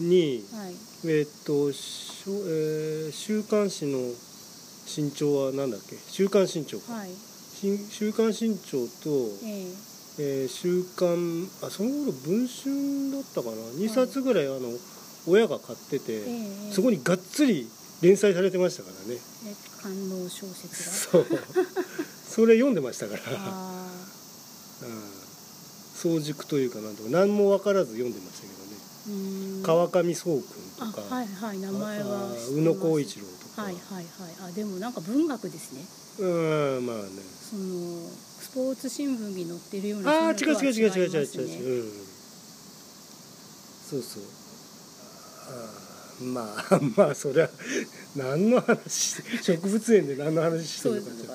[0.00, 0.74] にはい。
[1.06, 3.98] えっと、しょえー週刊誌の
[4.88, 5.96] 新潮はなんだっけ？
[6.10, 7.10] 週刊新潮か、はい。
[7.60, 9.10] 新週刊新潮と、
[9.44, 9.66] え
[10.18, 10.46] え。
[10.46, 14.58] ー週刊あその頃文春だったかな？2冊ぐらいあの
[15.26, 17.68] 親が買ってて、えええそこにがっつり
[18.00, 19.20] 連載されてましたからね。
[19.46, 20.92] え官能小説が。
[20.92, 21.26] そう。
[22.28, 23.22] それ読んでましたから。
[23.28, 23.86] あ
[24.82, 24.88] うん。
[25.94, 28.52] 早熟というかなんとか何も分からず読んでましたけど
[29.16, 30.44] ね、川上壮君
[30.78, 34.50] あとか、はいはい名前は宇野浩一郎とか、はいはいはい。
[34.50, 35.84] あでもなんか文学ですね。
[36.20, 37.02] うんまあね。
[37.50, 38.08] その
[38.40, 41.24] スポーツ新聞に載ってるようなああ違う違う違う違う違う。
[41.24, 41.92] 違ういうん、
[43.88, 44.22] そうそう。
[45.50, 47.48] あーまあまあそりゃ
[48.16, 51.34] 何の話植物園で何の話してるのかそうですか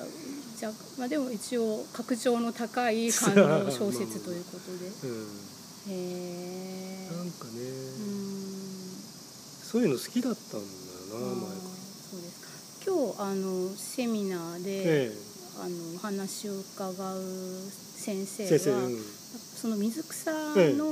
[0.58, 5.08] じゃあまあでも一応格調の高い官能小説ということで。
[5.08, 5.26] うん。
[5.86, 8.54] へえなんかね、うーん。
[9.62, 10.66] そういうの好きだったんだ
[11.14, 11.63] よな前
[12.84, 15.10] 今日あのセミナーで、え
[15.58, 16.84] あのお話を伺
[17.16, 17.22] う
[17.96, 18.98] 先生えはうん。
[18.98, 20.90] その水草の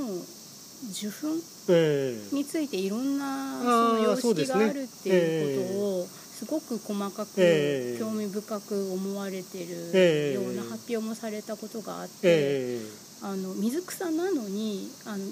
[0.90, 1.28] 受粉
[1.68, 2.34] ええ。
[2.34, 7.98] についていろんなその様式があるっていうことをすごく細かくええ。
[7.98, 10.34] 興味深く思われてるええ。
[10.34, 12.80] ような発表もされたことがあってえ。
[13.22, 15.24] あの水草なのにあの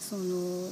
[0.00, 0.68] その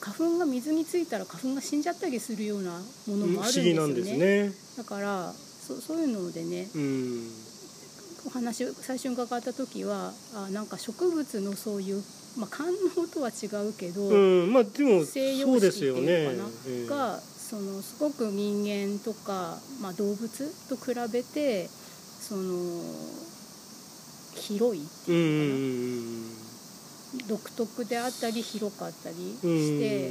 [0.00, 2.70] 花粉が水についたら花粉が死んじゃったりするような
[3.06, 3.94] ものもあるん。
[3.94, 4.44] ですよね。
[4.46, 7.30] ねだからそそういうのでねうん。
[8.26, 12.02] お話を最初に伺った時はあなんか植物のそういう、
[12.38, 14.52] まあ、官能とは違うけど、うん。
[14.52, 20.28] まあでも西洋式っていうのかな、ええがそのすごく人間とか、まあ、動物
[20.68, 22.80] と比べてその
[24.36, 26.49] 広いってうんういうんのかな、
[27.26, 30.10] 独特であったり広かったりして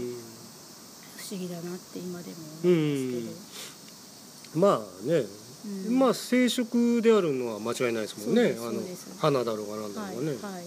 [1.17, 5.99] 不思議だなって今でも思うんですまあね、けど、うん。
[5.99, 8.55] まあ生殖であるのは間違いないですもんね。
[8.57, 8.81] あの
[9.19, 10.63] 花だろうがなんだはいろうがね、はい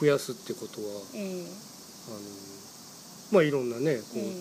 [0.00, 0.88] 増やすってことは。
[1.14, 1.44] ええ。
[1.44, 2.18] あの
[3.32, 4.32] まあいろんなねこう、え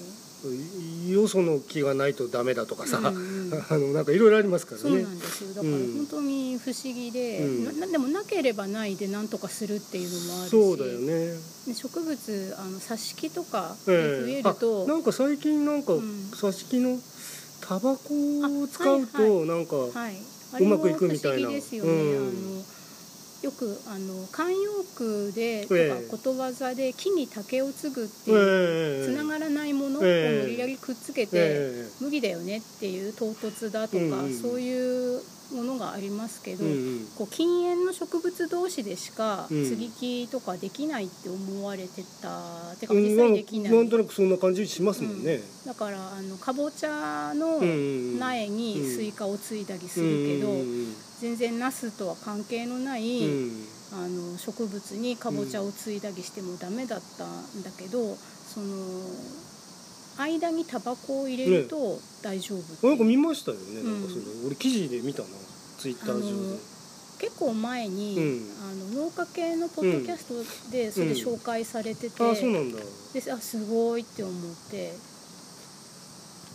[1.09, 3.63] よその気がないとダメだとかさ、うんうん。
[3.69, 5.49] あのなんかいろいろありますからそうねなんですよ。
[5.49, 5.93] だからうん。
[5.97, 7.65] 本当に不思議で、うん。
[7.65, 10.51] ななでもなければないで何とかするっていうのもあるし。
[10.51, 11.35] そうだよね、
[11.67, 14.25] で植物あの挿し木とか増え。
[14.39, 16.29] えると、あなんか最近なんかうん。
[16.31, 16.99] 挿し木の
[17.61, 18.13] タバコ
[18.63, 21.49] を使うとなんか、はい、うまくいくみたいな。
[21.49, 22.17] あれも不思議ですよね、うん。
[22.17, 22.63] あの
[23.41, 26.07] よくあの慣用句でとか、ええ。
[26.09, 30.43] ことわざで木に竹を継ぐっていう、ええつながらないものをええ。
[30.43, 35.21] 無理やりくっつけて、え無理だよねっていう唐突だとか、そういう
[35.53, 37.07] ものがありますけど、えうんうん。
[37.17, 39.69] こう近縁の植物同士でしかうん。
[39.69, 53.65] 接ぎ木とかできないって思われてた、てかうん実際できない、なんとなくそんな感じしますもんね、だからあのかぼちゃのうんうん苗にスイカをついだりするけど、うん全然ナスとは関係のない、うん。
[53.91, 58.67] あの植物にかぼちゃをついだりしてもダメだったんだけど、その
[60.19, 63.93] 間にタバコを入れると大丈夫なんか見ましたよね、うん。
[63.93, 65.29] なんかそれ俺記事で見たな
[65.77, 66.59] ツイッター上で。
[67.19, 68.41] 結構前に、うん。
[68.63, 72.79] あの農家系のポッドキャストでそれ紹介されてて、ああそうなんだ。
[73.13, 74.93] であすごいって思って。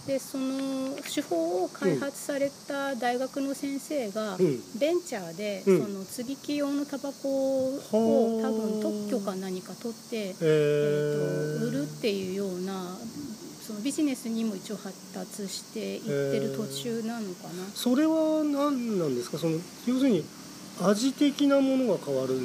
[0.07, 4.61] でその手法を開発された大学の先生が、うん。
[4.79, 5.83] ベンチャーで、うん。
[5.83, 12.99] その接ぎ木用のタバコをはあ多分特許か何か取って、ええー、と売るっていうような
[13.65, 17.65] そのビジネスにも一応発達していってる途中なのかな。
[17.75, 19.39] それは何なんですか？
[19.39, 19.55] その
[19.87, 20.23] 要するに
[20.83, 22.43] 味的なものが変わるの？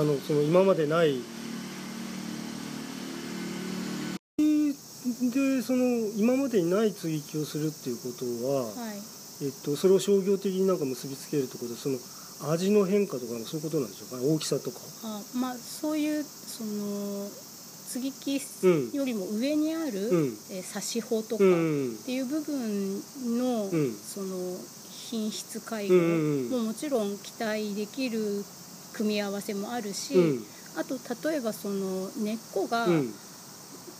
[0.00, 1.20] あのその今までない。
[5.20, 5.84] でその
[6.16, 8.96] 今までにない追記をするっていうことは、はい。
[9.44, 11.98] えっと、それを商業的になんか結びつけるってことはその
[12.52, 14.24] 味の変化とかそういうことなんでしょうか？
[14.24, 14.78] 大きさとか。
[15.04, 17.28] あまあそういうその
[17.92, 20.38] 接ぎ木うんよりも上にある、うん。
[20.50, 21.96] えー差し穂とかっうん。
[22.06, 22.94] ていう部分
[23.38, 23.92] の、うん。
[23.94, 24.56] その
[25.10, 26.06] 品質改うん良う
[26.48, 26.50] ん。
[26.50, 28.44] ももちろん期待できる
[28.92, 30.44] 組み合わせもあるし、うん。
[30.76, 30.94] あと
[31.28, 33.12] 例えばその根っこがうん。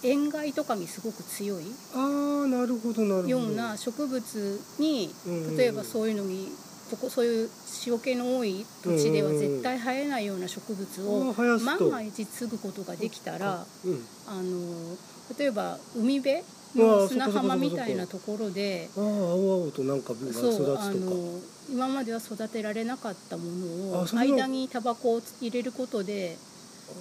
[0.02, 1.64] 塩害とかにすごく強い
[1.94, 3.28] ああなるほどなるほど。
[3.28, 5.56] ような植物にうん。
[5.58, 6.48] 例えばそういうのに
[6.90, 7.48] ここそういう
[7.86, 14.04] 塩気の多い土地では絶対生えないような植物を万が一継ぐことができたらうん。
[14.26, 14.96] あの
[15.38, 16.42] 例えば海辺あ
[16.76, 23.44] のー砂浜みたいなところでああ青々となんかが育つそうとかあの今までは育てられなかったも
[23.92, 26.36] のを間にタバコを入れることで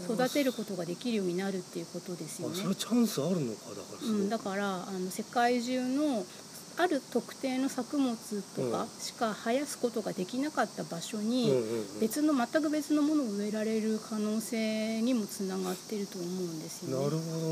[0.05, 2.53] 育てることができるようになるっていうことですよね。
[2.55, 6.23] あそれはチャンスあるのかだからうん、だからあの世界中の
[6.81, 8.15] ある特定の作物
[8.55, 11.63] とかしか生やすことができなかった場所に、うんうん
[11.95, 11.99] うん。
[11.99, 17.03] 別の全く別のものを植えられる可能性にもつながってると思うんですよね。
[17.03, 17.49] なるほどね、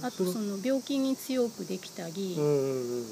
[0.00, 3.02] うん、あとれその病気に強くできたり、うんうんうんう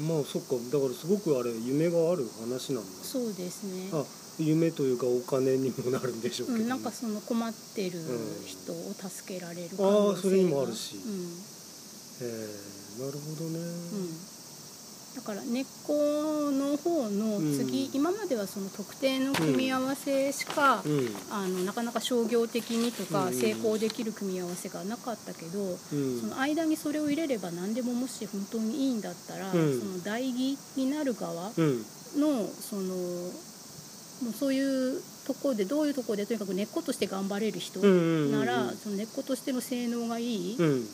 [0.00, 0.08] ん。
[0.08, 0.54] まあそっか。
[0.72, 2.90] だからすごくあれ夢がある話なんだ。
[3.02, 3.90] そうですね。
[3.92, 4.02] あ
[4.38, 6.64] 夢というかお金にもなるんでしょうけど、ね。
[6.64, 8.00] うん、なんかその困ってる
[8.46, 10.18] 人を助けられる可あ能性が。
[10.18, 10.96] ーそれにもあるし。
[10.96, 11.53] うん
[12.20, 15.94] えーなるほどね、うん、だから根っこ
[16.52, 17.96] の方の次、うん。
[17.96, 21.08] 今まではその特定の組み合わせしか、うん。
[21.32, 26.20] あのなかなか商業的にとかうん成功できる組み合わせがなかったけど、うん。
[26.20, 29.80] その間にそれを入れれば何でももし本当にいいんだったら、うん。
[29.80, 31.84] その代議になる側うん。
[32.16, 32.94] のその
[34.22, 34.60] もうそうい
[34.96, 40.86] うとこでどういうとこでとにかく根っことして頑張れる人なら、その根っことしての性能がいいうん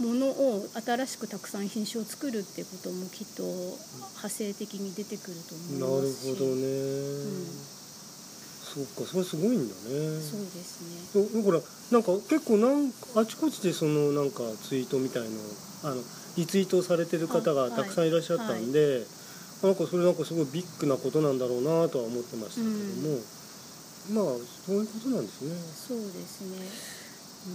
[0.00, 6.32] ものを新しくたくさん品種を作るっていうこともきっと派生的に出てくるとなる思いますし。
[6.32, 6.66] ほどね、
[7.70, 7.74] ん
[8.74, 10.18] そっかそれすごいんだね。
[10.18, 10.82] そうです
[11.14, 11.42] ね。
[11.42, 15.28] だからなんか結構なんあちこちでそのなんかツイートみたいの
[15.84, 16.02] あの
[16.36, 19.06] リツイートされてる方がたくさんいらっしゃったんで、
[19.62, 25.54] なんかそれなんかすごいビッグなことなんだろうなとは思ってましたけども、まあそういうことなんですね。
[25.54, 27.03] そうですね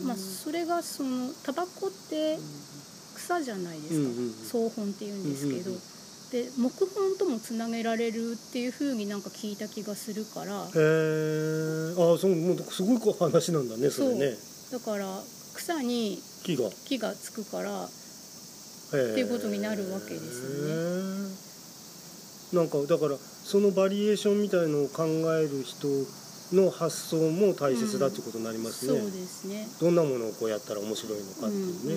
[0.05, 2.37] まあそれがそのタバコって
[3.15, 5.71] 草じゃないですか、草本っていうんですけど、
[6.31, 10.63] で木本ともつなげられるっていうふうになんか聞いた気がするから。
[10.63, 14.35] へえあそうもうすごい話なんだねそれね。
[14.71, 15.05] だから
[15.55, 16.69] 草に木が。
[16.85, 17.89] 木がつくからっ
[18.91, 20.43] ていうことになるわけです
[22.53, 22.61] よね。
[22.61, 25.87] なんかだからそのバリエーションみたいのを考える人
[26.53, 28.99] の発想も大切だってことになりますね。
[28.99, 31.95] そうですねどんなものをこうやったら面白いのかっていうね。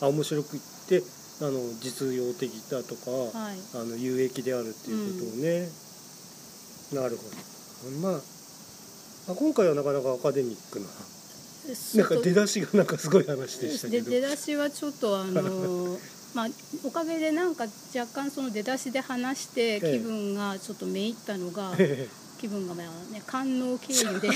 [0.00, 1.02] あ面白くって
[1.40, 5.68] あの実用的だとか、うんうんはいあの有益であるっていうことをね。
[6.92, 7.90] なるほど。
[8.00, 8.20] まあ。
[9.28, 10.86] あ今回はなかなかアカデミックな
[11.94, 15.96] なんか出だしがなんかすごい話でしたけどで出だしはちょっとあの
[16.34, 16.48] まあ
[16.82, 21.76] おかげでなんか若干その出だしで話して気分がちょっとめいったのが、
[22.42, 24.28] 気分がまあね官能経由で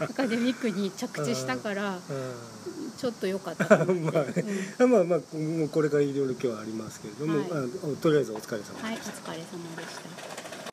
[0.00, 2.00] アカデミックに着地したから
[2.98, 3.78] ちょっと良かった。
[3.84, 4.44] まあね。
[4.80, 4.90] うん。
[4.90, 5.20] まあまあ
[5.70, 7.48] これからいろいろ今日はありますけれども、はい。
[7.50, 8.86] あとりあえずお疲れ様でした。
[8.86, 10.43] はいお疲れ様でした。